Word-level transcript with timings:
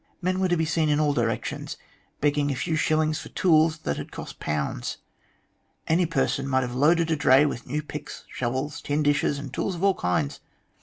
Men 0.19 0.39
were 0.39 0.47
to 0.47 0.57
be 0.57 0.65
seen 0.65 0.89
in 0.89 0.99
all 0.99 1.13
directions 1.13 1.77
begging 2.21 2.49
a 2.49 2.55
few 2.55 2.75
shillings 2.75 3.19
for 3.19 3.29
tools 3.29 3.77
that 3.83 3.97
had 3.97 4.11
cost 4.11 4.39
pounds. 4.39 4.97
Any 5.85 6.07
person 6.07 6.47
might 6.47 6.63
have 6.63 6.73
loaded 6.73 7.11
a 7.11 7.15
dray 7.15 7.45
with 7.45 7.67
new 7.67 7.83
picks, 7.83 8.23
shovels, 8.27 8.81
tin 8.81 9.03
dishes, 9.03 9.37
and 9.37 9.53
tools 9.53 9.75
of 9.75 9.83
all 9.83 9.93
kinds. 9.93 10.39